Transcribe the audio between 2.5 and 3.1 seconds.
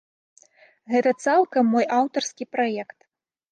праект.